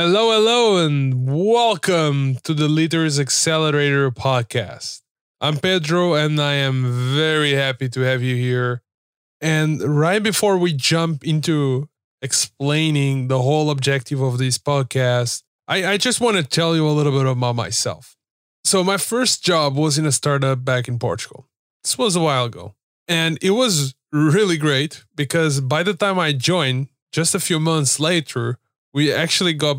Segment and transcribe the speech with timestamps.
[0.00, 5.02] Hello, hello, and welcome to the Leaders Accelerator podcast.
[5.40, 8.82] I'm Pedro, and I am very happy to have you here.
[9.40, 11.88] And right before we jump into
[12.22, 16.94] explaining the whole objective of this podcast, I, I just want to tell you a
[16.94, 18.16] little bit about myself.
[18.62, 21.48] So, my first job was in a startup back in Portugal.
[21.82, 22.76] This was a while ago.
[23.08, 27.98] And it was really great because by the time I joined, just a few months
[27.98, 28.60] later,
[28.92, 29.78] we actually got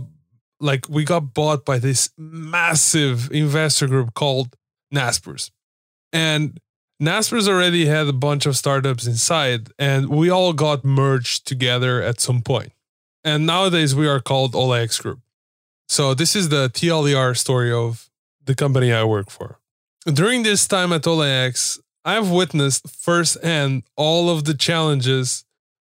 [0.60, 4.56] like we got bought by this massive investor group called
[4.94, 5.52] Naspers.
[6.12, 6.60] And
[7.02, 12.20] Naspers already had a bunch of startups inside, and we all got merged together at
[12.20, 12.74] some point.
[13.24, 15.20] And nowadays we are called OLX Group.
[15.88, 18.10] So this is the TLDR story of
[18.44, 19.60] the company I work for.
[20.06, 25.46] During this time at OLX, I've witnessed firsthand all of the challenges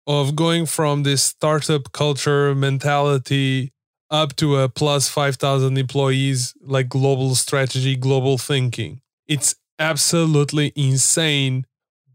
[0.07, 3.71] of going from this startup culture mentality
[4.09, 9.01] up to a plus 5,000 employees, like global strategy, global thinking.
[9.27, 11.65] It's absolutely insane,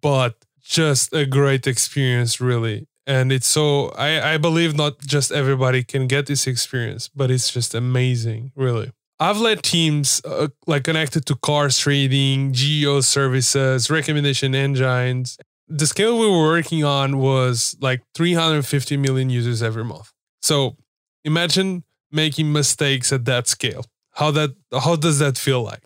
[0.00, 2.86] but just a great experience, really.
[3.06, 7.50] And it's so, I, I believe not just everybody can get this experience, but it's
[7.50, 8.92] just amazing, really.
[9.18, 15.38] I've led teams uh, like connected to cars trading, geo services, recommendation engines.
[15.68, 20.12] The scale we were working on was like 350 million users every month.
[20.40, 20.76] So
[21.24, 23.84] imagine making mistakes at that scale.
[24.12, 25.84] How that how does that feel like?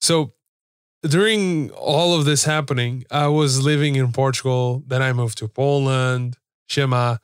[0.00, 0.32] So
[1.02, 4.82] during all of this happening, I was living in Portugal.
[4.86, 6.38] Then I moved to Poland,
[6.68, 7.16] Shema,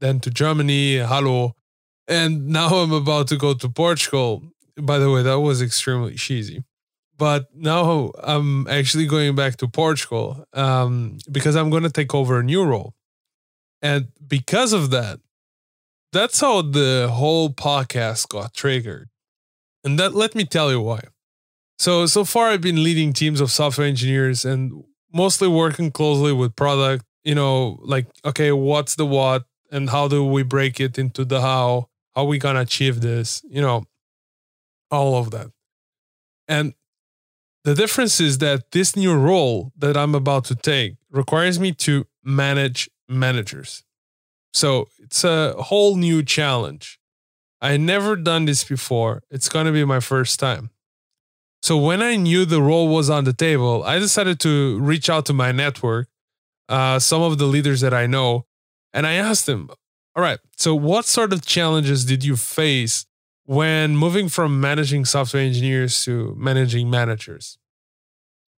[0.00, 1.54] then to Germany, Halo,
[2.08, 4.42] and now I'm about to go to Portugal.
[4.76, 6.64] By the way, that was extremely cheesy.
[7.20, 12.40] But now I'm actually going back to Portugal um, because I'm going to take over
[12.40, 12.94] a new role.
[13.82, 15.20] And because of that,
[16.14, 19.10] that's how the whole podcast got triggered.
[19.84, 21.02] And that let me tell you why.
[21.78, 24.82] So so far I've been leading teams of software engineers and
[25.12, 30.24] mostly working closely with product, you know, like okay, what's the what and how do
[30.24, 31.88] we break it into the how?
[32.16, 33.42] How we gonna achieve this?
[33.46, 33.84] You know,
[34.90, 35.48] all of that.
[36.48, 36.74] And
[37.64, 42.06] the difference is that this new role that I'm about to take requires me to
[42.24, 43.82] manage managers.
[44.52, 46.98] So it's a whole new challenge.
[47.60, 49.22] I never done this before.
[49.30, 50.70] It's going to be my first time.
[51.62, 55.26] So when I knew the role was on the table, I decided to reach out
[55.26, 56.08] to my network,
[56.70, 58.46] uh, some of the leaders that I know,
[58.94, 59.68] and I asked them,
[60.16, 63.04] all right, so what sort of challenges did you face
[63.50, 67.58] when moving from managing software engineers to managing managers?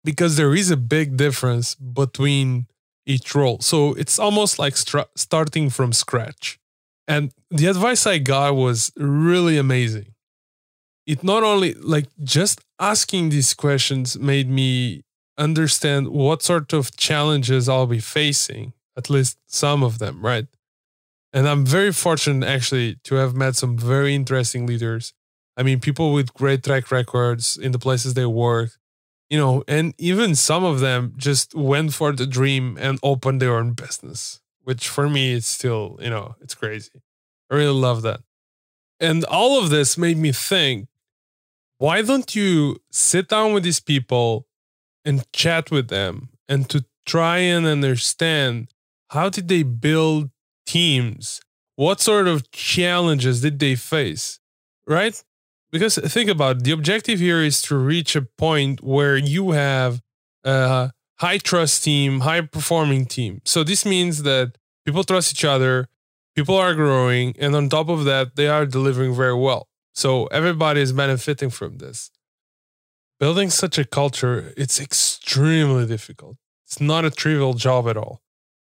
[0.05, 2.67] Because there is a big difference between
[3.07, 3.59] each role.
[3.61, 6.59] So it's almost like starting from scratch.
[7.09, 10.09] And the advice I got was really amazing.
[11.07, 15.05] It not only like just asking these questions made me
[15.39, 20.49] understand what sort of challenges I'll be facing, at least some of them, right?
[21.33, 25.15] And I'm very fortunate actually to have met some very interesting leaders.
[25.57, 28.73] I mean, people with great track records in the places they work,
[29.31, 33.57] you know, and even some of them just went for the dream and opened their
[33.57, 37.03] own business, which for me, it's still, you know, it's crazy.
[37.51, 38.21] I really love that.
[39.01, 40.89] And all of this made me think
[41.79, 44.47] why don't you sit down with these people
[45.05, 48.69] and chat with them and to try and understand
[49.11, 50.31] how did they build
[50.67, 51.41] teams?
[51.77, 54.39] What sort of challenges did they face?
[54.87, 55.23] Right?
[55.73, 60.03] because think about it, the objective here is to reach a point where you have
[60.45, 63.41] a high trust team, high performing team.
[63.45, 65.89] So this means that people trust each other,
[66.37, 69.69] people are growing, and on top of that, they are delivering very well.
[69.95, 72.11] So everybody is benefiting from this.
[73.19, 76.37] Building such a culture, it's extremely difficult.
[76.67, 78.21] It's not a trivial job at all.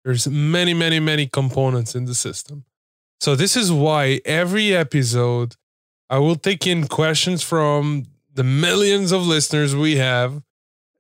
[0.06, 2.64] There's many, many, many components in the system.
[3.20, 5.56] So this is why every episode
[6.12, 10.44] I will take in questions from the millions of listeners we have.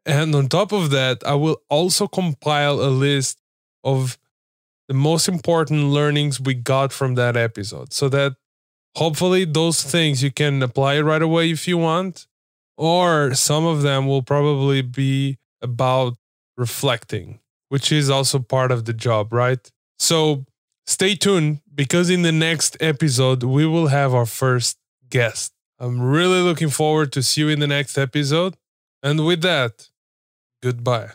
[0.07, 3.39] And on top of that, I will also compile a list
[3.83, 4.17] of
[4.87, 8.35] the most important learnings we got from that episode so that
[8.95, 12.27] hopefully those things you can apply right away if you want,
[12.77, 16.17] or some of them will probably be about
[16.57, 17.39] reflecting,
[17.69, 19.71] which is also part of the job, right?
[19.97, 20.45] So
[20.85, 24.77] stay tuned because in the next episode, we will have our first
[25.09, 25.53] guest.
[25.79, 28.55] I'm really looking forward to see you in the next episode.
[29.03, 29.89] And with that,
[30.63, 31.11] goodbye.